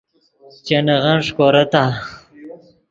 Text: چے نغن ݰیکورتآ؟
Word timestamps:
چے 0.65 0.77
نغن 0.85 1.17
ݰیکورتآ؟ 1.25 1.83